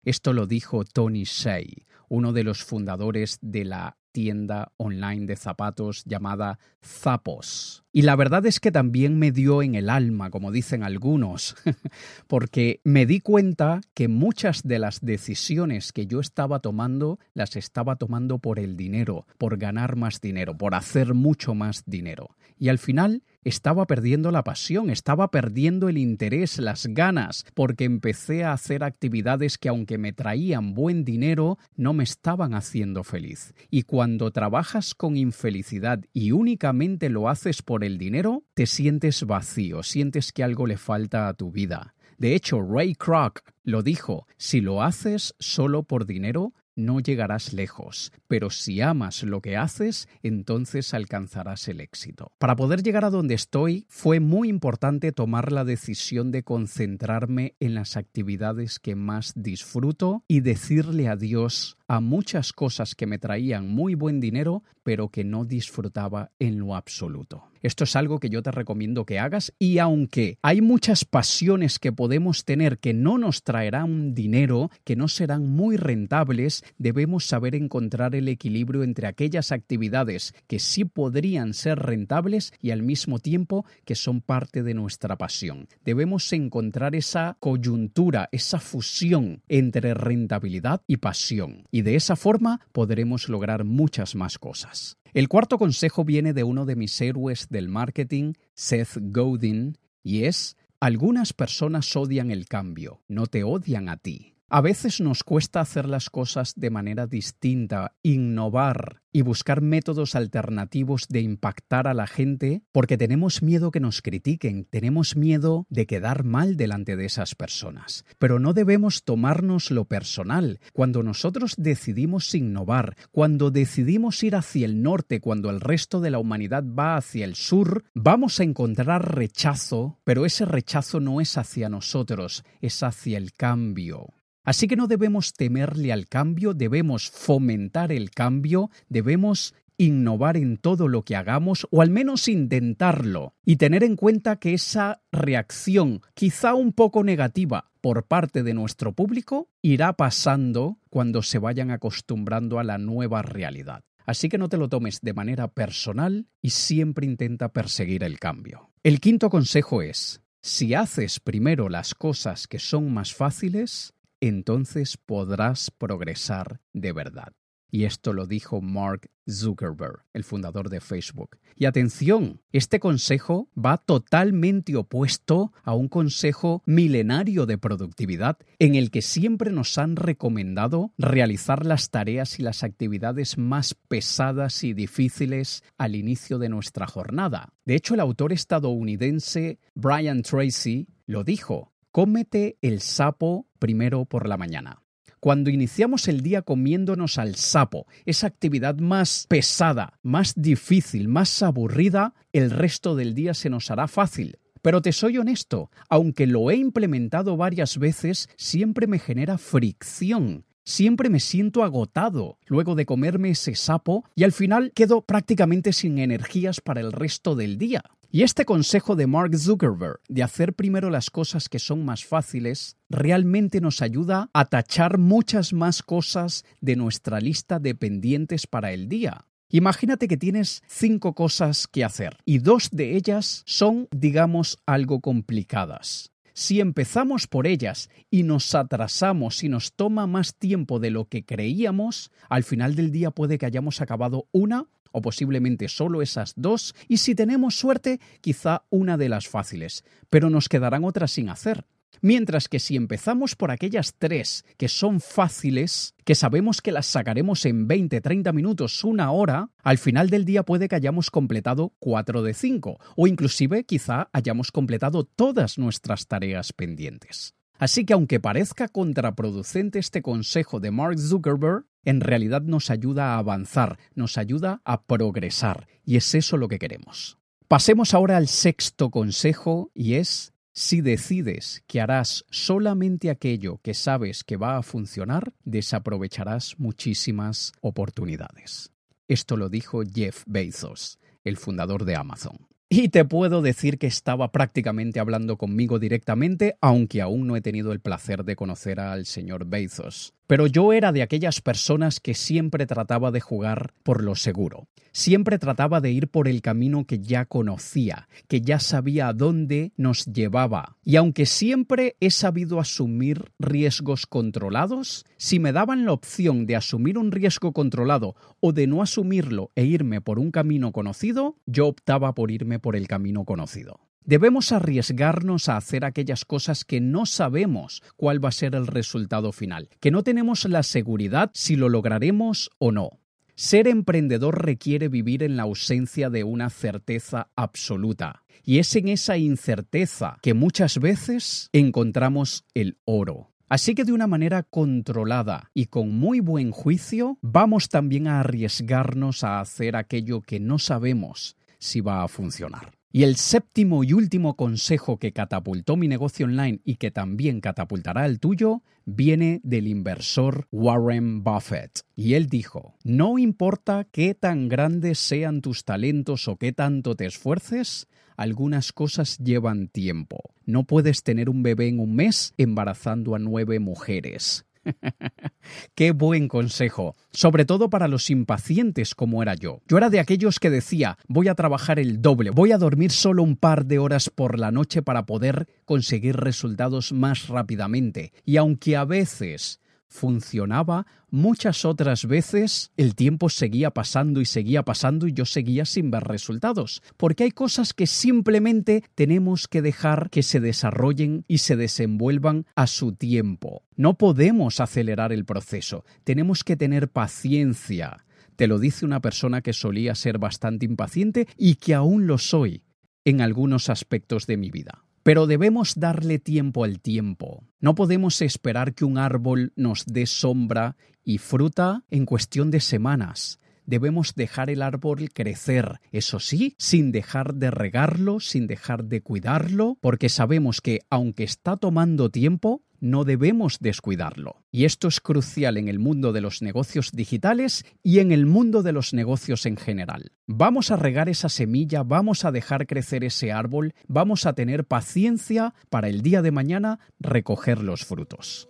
Esto 0.03 0.31
lo 0.31 0.45
dijo 0.45 0.85
Tony 0.85 1.23
Shea, 1.23 1.63
uno 2.07 2.33
de 2.33 2.43
los 2.43 2.63
fundadores 2.63 3.39
de 3.41 3.65
la 3.65 3.97
tienda 4.11 4.73
online 4.77 5.25
de 5.25 5.37
zapatos 5.37 6.03
llamada 6.05 6.59
Zapos. 6.85 7.83
Y 7.93 8.03
la 8.03 8.15
verdad 8.15 8.45
es 8.45 8.61
que 8.61 8.71
también 8.71 9.19
me 9.19 9.31
dio 9.31 9.61
en 9.61 9.75
el 9.75 9.89
alma, 9.89 10.29
como 10.29 10.51
dicen 10.51 10.81
algunos, 10.83 11.55
porque 12.27 12.79
me 12.85 13.05
di 13.05 13.19
cuenta 13.19 13.81
que 13.93 14.07
muchas 14.07 14.63
de 14.63 14.79
las 14.79 15.01
decisiones 15.01 15.91
que 15.91 16.07
yo 16.07 16.21
estaba 16.21 16.59
tomando 16.59 17.19
las 17.33 17.57
estaba 17.57 17.97
tomando 17.97 18.39
por 18.39 18.59
el 18.59 18.77
dinero, 18.77 19.25
por 19.37 19.57
ganar 19.57 19.97
más 19.97 20.21
dinero, 20.21 20.57
por 20.57 20.73
hacer 20.73 21.13
mucho 21.13 21.53
más 21.53 21.83
dinero. 21.85 22.29
Y 22.57 22.69
al 22.69 22.77
final 22.77 23.23
estaba 23.43 23.87
perdiendo 23.87 24.29
la 24.31 24.43
pasión, 24.43 24.91
estaba 24.91 25.31
perdiendo 25.31 25.89
el 25.89 25.97
interés, 25.97 26.59
las 26.59 26.85
ganas, 26.85 27.43
porque 27.55 27.85
empecé 27.85 28.43
a 28.43 28.53
hacer 28.53 28.83
actividades 28.83 29.57
que 29.57 29.67
aunque 29.67 29.97
me 29.97 30.13
traían 30.13 30.75
buen 30.75 31.03
dinero, 31.03 31.57
no 31.75 31.93
me 31.93 32.03
estaban 32.03 32.53
haciendo 32.53 33.03
feliz. 33.03 33.55
Y 33.71 33.83
cuando 33.83 34.29
trabajas 34.29 34.93
con 34.93 35.17
infelicidad 35.17 36.05
y 36.13 36.31
únicamente 36.33 37.09
lo 37.09 37.29
haces 37.29 37.63
por 37.63 37.80
el 37.83 37.97
dinero, 37.97 38.43
te 38.53 38.65
sientes 38.65 39.23
vacío, 39.25 39.83
sientes 39.83 40.31
que 40.31 40.43
algo 40.43 40.67
le 40.67 40.77
falta 40.77 41.27
a 41.27 41.33
tu 41.33 41.51
vida. 41.51 41.95
De 42.17 42.35
hecho, 42.35 42.61
Ray 42.61 42.93
Kroc 42.95 43.41
lo 43.63 43.81
dijo, 43.81 44.27
si 44.37 44.61
lo 44.61 44.83
haces 44.83 45.33
solo 45.39 45.83
por 45.83 46.05
dinero, 46.05 46.53
no 46.75 46.99
llegarás 46.99 47.53
lejos, 47.53 48.11
pero 48.27 48.49
si 48.49 48.81
amas 48.81 49.23
lo 49.23 49.41
que 49.41 49.57
haces, 49.57 50.07
entonces 50.23 50.93
alcanzarás 50.93 51.67
el 51.67 51.81
éxito. 51.81 52.31
Para 52.37 52.55
poder 52.55 52.83
llegar 52.83 53.05
a 53.05 53.09
donde 53.09 53.35
estoy, 53.35 53.85
fue 53.89 54.19
muy 54.19 54.49
importante 54.49 55.11
tomar 55.11 55.51
la 55.51 55.65
decisión 55.65 56.31
de 56.31 56.43
concentrarme 56.43 57.55
en 57.59 57.75
las 57.75 57.97
actividades 57.97 58.79
que 58.79 58.95
más 58.95 59.33
disfruto 59.35 60.23
y 60.27 60.41
decirle 60.41 61.07
adiós 61.07 61.77
a 61.91 61.99
muchas 61.99 62.53
cosas 62.53 62.95
que 62.95 63.05
me 63.05 63.19
traían 63.19 63.67
muy 63.67 63.95
buen 63.95 64.21
dinero, 64.21 64.63
pero 64.81 65.09
que 65.09 65.25
no 65.25 65.43
disfrutaba 65.43 66.31
en 66.39 66.57
lo 66.57 66.73
absoluto. 66.73 67.51
Esto 67.61 67.83
es 67.83 67.95
algo 67.95 68.19
que 68.19 68.29
yo 68.29 68.41
te 68.41 68.49
recomiendo 68.49 69.05
que 69.05 69.19
hagas 69.19 69.53
y 69.59 69.77
aunque 69.77 70.39
hay 70.41 70.61
muchas 70.61 71.05
pasiones 71.05 71.77
que 71.77 71.91
podemos 71.91 72.43
tener 72.43 72.79
que 72.79 72.93
no 72.93 73.19
nos 73.19 73.43
traerán 73.43 74.15
dinero, 74.15 74.71
que 74.83 74.95
no 74.95 75.07
serán 75.07 75.47
muy 75.47 75.77
rentables, 75.77 76.63
debemos 76.79 77.25
saber 77.25 77.53
encontrar 77.53 78.15
el 78.15 78.29
equilibrio 78.29 78.81
entre 78.81 79.05
aquellas 79.05 79.51
actividades 79.51 80.33
que 80.47 80.57
sí 80.57 80.85
podrían 80.85 81.53
ser 81.53 81.77
rentables 81.77 82.51
y 82.61 82.71
al 82.71 82.81
mismo 82.81 83.19
tiempo 83.19 83.65
que 83.85 83.93
son 83.93 84.21
parte 84.21 84.63
de 84.63 84.73
nuestra 84.73 85.17
pasión. 85.17 85.67
Debemos 85.85 86.33
encontrar 86.33 86.95
esa 86.95 87.37
coyuntura, 87.39 88.27
esa 88.31 88.59
fusión 88.59 89.43
entre 89.49 89.93
rentabilidad 89.93 90.81
y 90.87 90.97
pasión 90.97 91.65
de 91.81 91.95
esa 91.95 92.15
forma 92.15 92.61
podremos 92.71 93.29
lograr 93.29 93.63
muchas 93.63 94.15
más 94.15 94.37
cosas. 94.37 94.97
El 95.13 95.27
cuarto 95.27 95.57
consejo 95.57 96.05
viene 96.05 96.33
de 96.33 96.43
uno 96.43 96.65
de 96.65 96.75
mis 96.75 96.99
héroes 97.01 97.47
del 97.49 97.67
marketing, 97.67 98.33
Seth 98.53 98.97
Godin, 98.99 99.77
y 100.03 100.23
es, 100.23 100.57
algunas 100.79 101.33
personas 101.33 101.95
odian 101.95 102.31
el 102.31 102.47
cambio, 102.47 103.01
no 103.07 103.27
te 103.27 103.43
odian 103.43 103.89
a 103.89 103.97
ti. 103.97 104.30
A 104.53 104.59
veces 104.59 104.99
nos 104.99 105.23
cuesta 105.23 105.61
hacer 105.61 105.87
las 105.87 106.09
cosas 106.09 106.55
de 106.57 106.69
manera 106.69 107.07
distinta, 107.07 107.95
innovar 108.03 109.01
y 109.13 109.21
buscar 109.21 109.61
métodos 109.61 110.13
alternativos 110.13 111.07
de 111.07 111.21
impactar 111.21 111.87
a 111.87 111.93
la 111.93 112.05
gente 112.05 112.61
porque 112.73 112.97
tenemos 112.97 113.41
miedo 113.41 113.71
que 113.71 113.79
nos 113.79 114.01
critiquen, 114.01 114.65
tenemos 114.65 115.15
miedo 115.15 115.67
de 115.69 115.87
quedar 115.87 116.25
mal 116.25 116.57
delante 116.57 116.97
de 116.97 117.05
esas 117.05 117.33
personas. 117.33 118.03
Pero 118.19 118.39
no 118.39 118.51
debemos 118.51 119.05
tomarnos 119.05 119.71
lo 119.71 119.85
personal. 119.85 120.59
Cuando 120.73 121.01
nosotros 121.01 121.55
decidimos 121.57 122.35
innovar, 122.35 122.97
cuando 123.11 123.51
decidimos 123.51 124.21
ir 124.21 124.35
hacia 124.35 124.65
el 124.65 124.83
norte, 124.83 125.21
cuando 125.21 125.49
el 125.49 125.61
resto 125.61 126.01
de 126.01 126.11
la 126.11 126.19
humanidad 126.19 126.65
va 126.65 126.97
hacia 126.97 127.23
el 127.23 127.35
sur, 127.35 127.85
vamos 127.93 128.41
a 128.41 128.43
encontrar 128.43 129.15
rechazo, 129.15 130.01
pero 130.03 130.25
ese 130.25 130.43
rechazo 130.43 130.99
no 130.99 131.21
es 131.21 131.37
hacia 131.37 131.69
nosotros, 131.69 132.43
es 132.59 132.83
hacia 132.83 133.17
el 133.17 133.31
cambio. 133.31 134.09
Así 134.43 134.67
que 134.67 134.75
no 134.75 134.87
debemos 134.87 135.33
temerle 135.33 135.91
al 135.91 136.07
cambio, 136.07 136.53
debemos 136.53 137.09
fomentar 137.09 137.91
el 137.91 138.09
cambio, 138.11 138.69
debemos 138.89 139.53
innovar 139.77 140.37
en 140.37 140.57
todo 140.57 140.87
lo 140.87 141.03
que 141.03 141.15
hagamos 141.15 141.67
o 141.71 141.81
al 141.81 141.89
menos 141.89 142.27
intentarlo 142.27 143.33
y 143.43 143.55
tener 143.55 143.83
en 143.83 143.95
cuenta 143.95 144.37
que 144.37 144.53
esa 144.53 145.01
reacción, 145.11 146.01
quizá 146.13 146.53
un 146.53 146.71
poco 146.71 147.03
negativa 147.03 147.71
por 147.81 148.05
parte 148.05 148.43
de 148.43 148.53
nuestro 148.53 148.93
público, 148.93 149.49
irá 149.61 149.93
pasando 149.93 150.77
cuando 150.89 151.23
se 151.23 151.39
vayan 151.39 151.71
acostumbrando 151.71 152.59
a 152.59 152.63
la 152.63 152.77
nueva 152.77 153.23
realidad. 153.23 153.83
Así 154.05 154.29
que 154.29 154.37
no 154.37 154.49
te 154.49 154.57
lo 154.57 154.69
tomes 154.69 155.01
de 155.01 155.13
manera 155.13 155.47
personal 155.47 156.27
y 156.41 156.51
siempre 156.51 157.05
intenta 157.05 157.49
perseguir 157.49 158.03
el 158.03 158.19
cambio. 158.19 158.69
El 158.83 158.99
quinto 158.99 159.29
consejo 159.29 159.81
es, 159.81 160.21
si 160.41 160.73
haces 160.73 161.19
primero 161.19 161.69
las 161.69 161.95
cosas 161.95 162.47
que 162.47 162.59
son 162.59 162.93
más 162.93 163.13
fáciles, 163.13 163.93
entonces 164.21 164.97
podrás 164.97 165.71
progresar 165.71 166.61
de 166.73 166.93
verdad. 166.93 167.33
Y 167.71 167.85
esto 167.85 168.11
lo 168.11 168.27
dijo 168.27 168.61
Mark 168.61 169.09
Zuckerberg, 169.29 170.03
el 170.13 170.25
fundador 170.25 170.69
de 170.69 170.81
Facebook. 170.81 171.37
Y 171.55 171.65
atención, 171.65 172.41
este 172.51 172.81
consejo 172.81 173.49
va 173.57 173.77
totalmente 173.77 174.75
opuesto 174.75 175.53
a 175.63 175.73
un 175.73 175.87
consejo 175.87 176.63
milenario 176.65 177.45
de 177.45 177.57
productividad 177.57 178.37
en 178.59 178.75
el 178.75 178.91
que 178.91 179.01
siempre 179.01 179.51
nos 179.51 179.77
han 179.77 179.95
recomendado 179.95 180.93
realizar 180.97 181.65
las 181.65 181.89
tareas 181.91 182.39
y 182.39 182.43
las 182.43 182.63
actividades 182.63 183.37
más 183.37 183.73
pesadas 183.73 184.65
y 184.65 184.73
difíciles 184.73 185.63
al 185.77 185.95
inicio 185.95 186.39
de 186.39 186.49
nuestra 186.49 186.87
jornada. 186.87 187.53
De 187.63 187.75
hecho, 187.75 187.93
el 187.93 188.01
autor 188.01 188.33
estadounidense 188.33 189.59
Brian 189.75 190.23
Tracy 190.23 190.89
lo 191.05 191.23
dijo, 191.23 191.70
cómete 191.91 192.57
el 192.61 192.81
sapo 192.81 193.47
primero 193.59 194.05
por 194.05 194.27
la 194.27 194.37
mañana. 194.37 194.81
Cuando 195.19 195.51
iniciamos 195.51 196.07
el 196.07 196.21
día 196.21 196.41
comiéndonos 196.41 197.19
al 197.19 197.35
sapo, 197.35 197.85
esa 198.05 198.25
actividad 198.25 198.79
más 198.79 199.27
pesada, 199.29 199.99
más 200.01 200.33
difícil, 200.35 201.07
más 201.07 201.43
aburrida, 201.43 202.15
el 202.33 202.49
resto 202.49 202.95
del 202.95 203.13
día 203.13 203.35
se 203.35 203.51
nos 203.51 203.69
hará 203.69 203.87
fácil. 203.87 204.39
Pero 204.63 204.81
te 204.81 204.91
soy 204.93 205.17
honesto, 205.17 205.69
aunque 205.89 206.25
lo 206.25 206.49
he 206.49 206.55
implementado 206.55 207.37
varias 207.37 207.77
veces, 207.77 208.29
siempre 208.35 208.87
me 208.87 208.97
genera 208.97 209.37
fricción. 209.37 210.45
Siempre 210.63 211.09
me 211.09 211.19
siento 211.19 211.63
agotado 211.63 212.37
luego 212.45 212.75
de 212.75 212.85
comerme 212.85 213.31
ese 213.31 213.55
sapo 213.55 214.05
y 214.15 214.23
al 214.23 214.31
final 214.31 214.71
quedo 214.73 215.01
prácticamente 215.01 215.73
sin 215.73 215.97
energías 215.99 216.61
para 216.61 216.81
el 216.81 216.91
resto 216.91 217.35
del 217.35 217.57
día. 217.57 217.83
Y 218.13 218.23
este 218.23 218.43
consejo 218.43 218.97
de 218.97 219.07
Mark 219.07 219.37
Zuckerberg 219.37 220.01
de 220.09 220.21
hacer 220.21 220.53
primero 220.53 220.89
las 220.89 221.09
cosas 221.09 221.47
que 221.47 221.59
son 221.59 221.85
más 221.85 222.03
fáciles 222.03 222.75
realmente 222.89 223.61
nos 223.61 223.81
ayuda 223.81 224.29
a 224.33 224.43
tachar 224.43 224.97
muchas 224.97 225.53
más 225.53 225.81
cosas 225.81 226.43
de 226.59 226.75
nuestra 226.75 227.21
lista 227.21 227.57
de 227.57 227.73
pendientes 227.73 228.47
para 228.47 228.73
el 228.73 228.89
día. 228.89 229.27
Imagínate 229.47 230.09
que 230.09 230.17
tienes 230.17 230.61
cinco 230.67 231.15
cosas 231.15 231.67
que 231.67 231.85
hacer 231.85 232.17
y 232.25 232.39
dos 232.39 232.69
de 232.71 232.97
ellas 232.97 233.43
son, 233.45 233.87
digamos, 233.91 234.57
algo 234.65 234.99
complicadas. 234.99 236.11
Si 236.33 236.59
empezamos 236.59 237.27
por 237.27 237.47
ellas 237.47 237.89
y 238.09 238.23
nos 238.23 238.55
atrasamos 238.55 239.41
y 239.41 239.47
nos 239.47 239.71
toma 239.71 240.05
más 240.05 240.35
tiempo 240.35 240.79
de 240.79 240.89
lo 240.89 241.05
que 241.05 241.23
creíamos, 241.23 242.11
al 242.27 242.43
final 242.43 242.75
del 242.75 242.91
día 242.91 243.11
puede 243.11 243.37
que 243.37 243.45
hayamos 243.45 243.79
acabado 243.79 244.27
una 244.33 244.67
o 244.91 245.01
posiblemente 245.01 245.67
solo 245.67 246.01
esas 246.01 246.33
dos, 246.35 246.75
y 246.87 246.97
si 246.97 247.15
tenemos 247.15 247.55
suerte, 247.55 247.99
quizá 248.21 248.63
una 248.69 248.97
de 248.97 249.09
las 249.09 249.27
fáciles, 249.27 249.83
pero 250.09 250.29
nos 250.29 250.49
quedarán 250.49 250.83
otras 250.83 251.11
sin 251.11 251.29
hacer. 251.29 251.65
Mientras 252.03 252.47
que 252.49 252.59
si 252.59 252.75
empezamos 252.75 253.35
por 253.35 253.51
aquellas 253.51 253.93
tres 253.97 254.43
que 254.57 254.67
son 254.67 255.01
fáciles, 255.01 255.93
que 256.03 256.15
sabemos 256.15 256.59
que 256.61 256.71
las 256.71 256.87
sacaremos 256.87 257.45
en 257.45 257.67
20, 257.67 258.01
30 258.01 258.31
minutos, 258.31 258.83
una 258.83 259.11
hora, 259.11 259.51
al 259.61 259.77
final 259.77 260.09
del 260.09 260.25
día 260.25 260.41
puede 260.41 260.67
que 260.67 260.75
hayamos 260.75 261.11
completado 261.11 261.73
cuatro 261.77 262.23
de 262.23 262.33
cinco, 262.33 262.79
o 262.95 263.05
inclusive 263.05 263.65
quizá 263.65 264.09
hayamos 264.13 264.51
completado 264.51 265.03
todas 265.03 265.59
nuestras 265.59 266.07
tareas 266.07 266.53
pendientes. 266.53 267.35
Así 267.59 267.85
que 267.85 267.93
aunque 267.93 268.19
parezca 268.19 268.67
contraproducente 268.67 269.77
este 269.77 270.01
consejo 270.01 270.59
de 270.59 270.71
Mark 270.71 270.97
Zuckerberg, 270.97 271.65
en 271.83 272.01
realidad 272.01 272.41
nos 272.41 272.69
ayuda 272.69 273.13
a 273.13 273.17
avanzar, 273.17 273.77
nos 273.95 274.17
ayuda 274.17 274.61
a 274.65 274.83
progresar, 274.83 275.67
y 275.85 275.97
es 275.97 276.13
eso 276.15 276.37
lo 276.37 276.47
que 276.47 276.59
queremos. 276.59 277.17
Pasemos 277.47 277.93
ahora 277.93 278.17
al 278.17 278.27
sexto 278.27 278.91
consejo, 278.91 279.71
y 279.73 279.95
es, 279.95 280.33
si 280.53 280.81
decides 280.81 281.63
que 281.67 281.81
harás 281.81 282.25
solamente 282.29 283.09
aquello 283.09 283.59
que 283.61 283.73
sabes 283.73 284.23
que 284.23 284.37
va 284.37 284.57
a 284.57 284.63
funcionar, 284.63 285.33
desaprovecharás 285.43 286.59
muchísimas 286.59 287.53
oportunidades. 287.61 288.71
Esto 289.07 289.37
lo 289.37 289.49
dijo 289.49 289.81
Jeff 289.83 290.23
Bezos, 290.25 290.99
el 291.23 291.37
fundador 291.37 291.85
de 291.85 291.95
Amazon. 291.95 292.47
Y 292.73 292.87
te 292.87 293.03
puedo 293.03 293.41
decir 293.41 293.77
que 293.77 293.87
estaba 293.87 294.31
prácticamente 294.31 295.01
hablando 295.01 295.37
conmigo 295.37 295.77
directamente, 295.77 296.55
aunque 296.61 297.01
aún 297.01 297.27
no 297.27 297.35
he 297.35 297.41
tenido 297.41 297.73
el 297.73 297.81
placer 297.81 298.23
de 298.23 298.37
conocer 298.37 298.79
al 298.79 299.05
señor 299.05 299.45
Bezos. 299.45 300.13
Pero 300.31 300.47
yo 300.47 300.71
era 300.71 300.93
de 300.93 301.01
aquellas 301.01 301.41
personas 301.41 301.99
que 301.99 302.13
siempre 302.13 302.65
trataba 302.65 303.11
de 303.11 303.19
jugar 303.19 303.73
por 303.83 304.01
lo 304.01 304.15
seguro. 304.15 304.69
Siempre 304.93 305.37
trataba 305.37 305.81
de 305.81 305.91
ir 305.91 306.07
por 306.07 306.29
el 306.29 306.41
camino 306.41 306.85
que 306.85 306.99
ya 306.99 307.25
conocía, 307.25 308.07
que 308.29 308.39
ya 308.39 308.61
sabía 308.61 309.09
a 309.09 309.13
dónde 309.13 309.73
nos 309.75 310.05
llevaba. 310.05 310.77
Y 310.85 310.95
aunque 310.95 311.25
siempre 311.25 311.97
he 311.99 312.11
sabido 312.11 312.61
asumir 312.61 313.33
riesgos 313.39 314.07
controlados, 314.07 315.03
si 315.17 315.37
me 315.37 315.51
daban 315.51 315.83
la 315.83 315.91
opción 315.91 316.45
de 316.45 316.55
asumir 316.55 316.97
un 316.97 317.11
riesgo 317.11 317.51
controlado 317.51 318.15
o 318.39 318.53
de 318.53 318.67
no 318.67 318.81
asumirlo 318.81 319.51
e 319.55 319.65
irme 319.65 319.99
por 319.99 320.17
un 320.17 320.31
camino 320.31 320.71
conocido, 320.71 321.35
yo 321.45 321.67
optaba 321.67 322.13
por 322.13 322.31
irme 322.31 322.57
por 322.57 322.77
el 322.77 322.87
camino 322.87 323.25
conocido. 323.25 323.81
Debemos 324.03 324.51
arriesgarnos 324.51 325.47
a 325.47 325.57
hacer 325.57 325.85
aquellas 325.85 326.25
cosas 326.25 326.65
que 326.65 326.81
no 326.81 327.05
sabemos 327.05 327.83
cuál 327.95 328.23
va 328.23 328.29
a 328.29 328.33
ser 328.33 328.55
el 328.55 328.65
resultado 328.65 329.31
final, 329.31 329.69
que 329.79 329.91
no 329.91 330.03
tenemos 330.03 330.45
la 330.45 330.63
seguridad 330.63 331.29
si 331.33 331.55
lo 331.55 331.69
lograremos 331.69 332.49
o 332.57 332.71
no. 332.71 332.99
Ser 333.35 333.67
emprendedor 333.67 334.43
requiere 334.43 334.87
vivir 334.87 335.23
en 335.23 335.37
la 335.37 335.43
ausencia 335.43 336.09
de 336.09 336.23
una 336.23 336.49
certeza 336.49 337.29
absoluta. 337.35 338.23
Y 338.43 338.59
es 338.59 338.75
en 338.75 338.87
esa 338.87 339.17
incerteza 339.17 340.17
que 340.21 340.33
muchas 340.33 340.79
veces 340.79 341.49
encontramos 341.53 342.43
el 342.53 342.77
oro. 342.85 343.31
Así 343.49 343.75
que 343.75 343.83
de 343.83 343.93
una 343.93 344.07
manera 344.07 344.43
controlada 344.43 345.51
y 345.53 345.65
con 345.65 345.97
muy 345.97 346.21
buen 346.21 346.51
juicio, 346.51 347.17
vamos 347.21 347.69
también 347.69 348.07
a 348.07 348.21
arriesgarnos 348.21 349.23
a 349.23 349.39
hacer 349.39 349.75
aquello 349.75 350.21
que 350.21 350.39
no 350.39 350.57
sabemos 350.57 351.35
si 351.59 351.81
va 351.81 352.03
a 352.03 352.07
funcionar. 352.07 352.80
Y 352.93 353.03
el 353.03 353.15
séptimo 353.15 353.85
y 353.85 353.93
último 353.93 354.35
consejo 354.35 354.97
que 354.97 355.13
catapultó 355.13 355.77
mi 355.77 355.87
negocio 355.87 356.25
online 356.25 356.59
y 356.65 356.75
que 356.75 356.91
también 356.91 357.39
catapultará 357.39 358.05
el 358.05 358.19
tuyo 358.19 358.63
viene 358.85 359.39
del 359.43 359.67
inversor 359.67 360.47
Warren 360.51 361.23
Buffett. 361.23 361.83
Y 361.95 362.15
él 362.15 362.27
dijo, 362.27 362.75
no 362.83 363.17
importa 363.17 363.87
qué 363.89 364.13
tan 364.13 364.49
grandes 364.49 364.99
sean 364.99 365.41
tus 365.41 365.63
talentos 365.63 366.27
o 366.27 366.35
qué 366.35 366.51
tanto 366.51 366.95
te 366.95 367.05
esfuerces, 367.05 367.87
algunas 368.17 368.73
cosas 368.73 369.17
llevan 369.19 369.69
tiempo. 369.69 370.33
No 370.45 370.65
puedes 370.65 371.03
tener 371.03 371.29
un 371.29 371.43
bebé 371.43 371.69
en 371.69 371.79
un 371.79 371.95
mes 371.95 372.33
embarazando 372.37 373.15
a 373.15 373.19
nueve 373.19 373.59
mujeres. 373.59 374.45
Qué 375.75 375.91
buen 375.91 376.27
consejo, 376.27 376.95
sobre 377.11 377.45
todo 377.45 377.69
para 377.69 377.87
los 377.87 378.09
impacientes 378.09 378.95
como 378.95 379.21
era 379.21 379.35
yo. 379.35 379.61
Yo 379.67 379.77
era 379.77 379.89
de 379.89 379.99
aquellos 379.99 380.39
que 380.39 380.49
decía, 380.49 380.97
voy 381.07 381.27
a 381.27 381.35
trabajar 381.35 381.79
el 381.79 382.01
doble, 382.01 382.29
voy 382.29 382.51
a 382.51 382.57
dormir 382.57 382.91
solo 382.91 383.23
un 383.23 383.35
par 383.35 383.65
de 383.65 383.79
horas 383.79 384.09
por 384.09 384.39
la 384.39 384.51
noche 384.51 384.81
para 384.81 385.05
poder 385.05 385.47
conseguir 385.65 386.17
resultados 386.17 386.91
más 386.91 387.27
rápidamente. 387.27 388.13
Y 388.25 388.37
aunque 388.37 388.75
a 388.75 388.85
veces 388.85 389.60
funcionaba, 389.91 390.87
muchas 391.09 391.65
otras 391.65 392.05
veces 392.05 392.71
el 392.77 392.95
tiempo 392.95 393.29
seguía 393.29 393.71
pasando 393.71 394.21
y 394.21 394.25
seguía 394.25 394.63
pasando 394.63 395.05
y 395.05 395.13
yo 395.13 395.25
seguía 395.25 395.65
sin 395.65 395.91
ver 395.91 396.05
resultados, 396.05 396.81
porque 396.95 397.25
hay 397.25 397.31
cosas 397.31 397.73
que 397.73 397.85
simplemente 397.85 398.83
tenemos 398.95 399.49
que 399.49 399.61
dejar 399.61 400.09
que 400.09 400.23
se 400.23 400.39
desarrollen 400.39 401.25
y 401.27 401.39
se 401.39 401.57
desenvuelvan 401.57 402.45
a 402.55 402.67
su 402.67 402.93
tiempo. 402.93 403.65
No 403.75 403.97
podemos 403.97 404.61
acelerar 404.61 405.11
el 405.11 405.25
proceso, 405.25 405.83
tenemos 406.05 406.43
que 406.43 406.55
tener 406.55 406.87
paciencia. 406.89 408.05
Te 408.37 408.47
lo 408.47 408.57
dice 408.57 408.85
una 408.85 409.01
persona 409.01 409.41
que 409.41 409.53
solía 409.53 409.93
ser 409.93 410.17
bastante 410.17 410.65
impaciente 410.65 411.27
y 411.37 411.55
que 411.55 411.75
aún 411.75 412.07
lo 412.07 412.17
soy 412.17 412.63
en 413.03 413.19
algunos 413.19 413.69
aspectos 413.69 414.25
de 414.25 414.37
mi 414.37 414.51
vida. 414.51 414.85
Pero 415.03 415.27
debemos 415.27 415.79
darle 415.79 416.19
tiempo 416.19 416.63
al 416.63 416.79
tiempo. 416.79 417.43
No 417.59 417.75
podemos 417.75 418.21
esperar 418.21 418.73
que 418.73 418.85
un 418.85 418.97
árbol 418.97 419.53
nos 419.55 419.85
dé 419.85 420.05
sombra 420.05 420.75
y 421.03 421.17
fruta 421.17 421.83
en 421.89 422.05
cuestión 422.05 422.51
de 422.51 422.59
semanas. 422.59 423.39
Debemos 423.65 424.15
dejar 424.15 424.49
el 424.49 424.61
árbol 424.61 425.09
crecer, 425.13 425.79
eso 425.91 426.19
sí, 426.19 426.55
sin 426.57 426.91
dejar 426.91 427.35
de 427.35 427.51
regarlo, 427.51 428.19
sin 428.19 428.47
dejar 428.47 428.85
de 428.85 429.01
cuidarlo, 429.01 429.77
porque 429.81 430.09
sabemos 430.09 430.61
que 430.61 430.81
aunque 430.89 431.23
está 431.23 431.57
tomando 431.57 432.09
tiempo, 432.09 432.63
no 432.79 433.03
debemos 433.03 433.59
descuidarlo. 433.59 434.40
Y 434.53 434.65
esto 434.65 434.89
es 434.89 434.99
crucial 434.99 435.55
en 435.55 435.69
el 435.69 435.79
mundo 435.79 436.11
de 436.11 436.19
los 436.19 436.41
negocios 436.41 436.91
digitales 436.91 437.65
y 437.83 437.99
en 437.99 438.11
el 438.11 438.25
mundo 438.25 438.63
de 438.63 438.73
los 438.73 438.93
negocios 438.93 439.45
en 439.45 439.55
general. 439.55 440.11
Vamos 440.27 440.71
a 440.71 440.75
regar 440.75 441.07
esa 441.07 441.29
semilla, 441.29 441.83
vamos 441.83 442.25
a 442.25 442.33
dejar 442.33 442.67
crecer 442.67 443.05
ese 443.05 443.31
árbol, 443.31 443.73
vamos 443.87 444.25
a 444.25 444.33
tener 444.33 444.65
paciencia 444.65 445.53
para 445.69 445.87
el 445.87 446.01
día 446.01 446.21
de 446.21 446.31
mañana 446.31 446.79
recoger 446.99 447.63
los 447.63 447.85
frutos. 447.85 448.49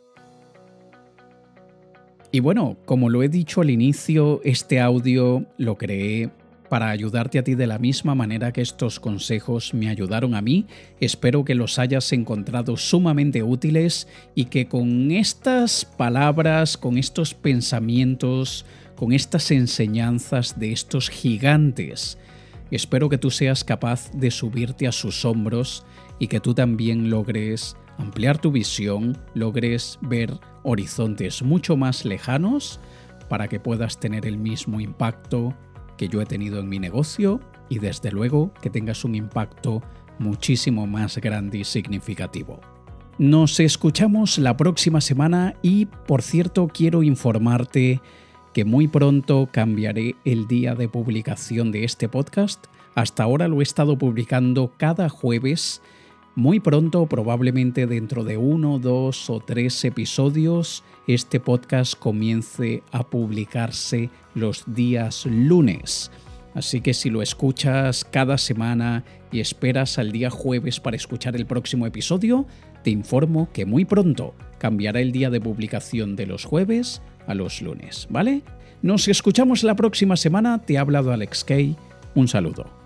Y 2.32 2.40
bueno, 2.40 2.78
como 2.86 3.10
lo 3.10 3.22
he 3.22 3.30
dicho 3.30 3.62
al 3.62 3.70
inicio, 3.70 4.42
este 4.44 4.80
audio 4.80 5.46
lo 5.58 5.78
creé 5.78 6.32
para 6.72 6.90
ayudarte 6.90 7.38
a 7.38 7.44
ti 7.44 7.56
de 7.56 7.68
la 7.68 7.80
misma 7.80 8.16
manera 8.16 8.54
que 8.54 8.62
estos 8.62 9.02
consejos 9.02 9.74
me 9.74 9.90
ayudaron 9.90 10.36
a 10.36 10.42
mí. 10.42 10.68
Espero 11.02 11.44
que 11.44 11.54
los 11.54 11.78
hayas 11.78 12.14
encontrado 12.14 12.78
sumamente 12.78 13.44
útiles 13.44 14.08
y 14.36 14.46
que 14.46 14.70
con 14.70 15.12
estas 15.12 15.84
palabras, 15.84 16.78
con 16.78 16.98
estos 16.98 17.34
pensamientos, 17.34 18.66
con 18.96 19.12
estas 19.12 19.52
enseñanzas 19.52 20.62
de 20.62 20.72
estos 20.72 21.10
gigantes, 21.10 22.18
espero 22.72 23.10
que 23.10 23.18
tú 23.18 23.32
seas 23.32 23.66
capaz 23.66 24.10
de 24.14 24.32
subirte 24.32 24.88
a 24.88 24.94
sus 24.94 25.26
hombros 25.26 25.86
y 26.20 26.28
que 26.28 26.40
tú 26.40 26.54
también 26.54 27.10
logres 27.10 27.76
ampliar 27.98 28.40
tu 28.40 28.50
visión, 28.50 29.18
logres 29.34 30.00
ver 30.02 30.40
horizontes 30.64 31.44
mucho 31.44 31.76
más 31.76 32.06
lejanos 32.06 32.80
para 33.28 33.50
que 33.50 33.60
puedas 33.60 34.00
tener 34.00 34.26
el 34.26 34.38
mismo 34.38 34.80
impacto 34.80 35.54
que 36.02 36.08
yo 36.08 36.20
he 36.20 36.26
tenido 36.26 36.58
en 36.58 36.68
mi 36.68 36.80
negocio 36.80 37.40
y 37.70 37.78
desde 37.78 38.10
luego 38.10 38.52
que 38.60 38.72
tengas 38.72 39.06
un 39.06 39.14
impacto 39.14 39.84
muchísimo 40.18 40.88
más 40.88 41.20
grande 41.20 41.60
y 41.60 41.64
significativo. 41.64 42.60
Nos 43.20 43.60
escuchamos 43.60 44.40
la 44.40 44.58
próxima 44.58 45.00
semana 45.00 45.54
y, 45.62 45.86
por 45.86 46.24
cierto, 46.24 46.68
quiero 46.74 47.04
informarte 47.04 48.02
que 48.52 48.66
muy 48.66 48.88
pronto 48.88 49.48
cambiaré 49.52 50.16
el 50.26 50.48
día 50.48 50.74
de 50.74 50.90
publicación 50.90 51.72
de 51.72 51.84
este 51.84 52.10
podcast. 52.10 52.66
Hasta 52.96 53.22
ahora 53.22 53.48
lo 53.48 53.60
he 53.60 53.64
estado 53.64 53.96
publicando 53.96 54.74
cada 54.78 55.08
jueves. 55.08 55.84
Muy 56.36 56.62
pronto, 56.62 57.08
probablemente 57.08 57.88
dentro 57.88 58.24
de 58.24 58.38
uno, 58.38 58.80
dos 58.80 59.30
o 59.30 59.42
tres 59.42 59.84
episodios, 59.84 60.82
este 61.06 61.42
podcast 61.42 61.94
comience 62.00 62.84
a 62.94 63.04
publicarse 63.04 64.10
los 64.34 64.64
días 64.66 65.26
lunes. 65.26 66.10
Así 66.54 66.80
que 66.80 66.94
si 66.94 67.10
lo 67.10 67.22
escuchas 67.22 68.06
cada 68.06 68.38
semana 68.38 69.04
y 69.30 69.42
esperas 69.42 70.00
al 70.00 70.14
día 70.14 70.30
jueves 70.30 70.80
para 70.80 70.96
escuchar 70.96 71.36
el 71.36 71.46
próximo 71.46 71.86
episodio, 71.86 72.46
te 72.84 72.92
informo 72.92 73.50
que 73.52 73.66
muy 73.66 73.84
pronto 73.84 74.34
cambiará 74.58 75.02
el 75.02 75.12
día 75.12 75.30
de 75.30 75.42
publicación 75.42 76.16
de 76.16 76.28
los 76.28 76.46
jueves 76.46 77.02
a 77.28 77.34
los 77.34 77.62
lunes, 77.62 78.08
¿vale? 78.10 78.42
Nos 78.82 79.10
escuchamos 79.10 79.64
la 79.64 79.76
próxima 79.76 80.16
semana, 80.16 80.60
te 80.60 80.78
ha 80.78 80.82
hablado 80.82 81.12
Alex 81.12 81.44
Kay, 81.44 81.76
un 82.16 82.30
saludo. 82.30 82.81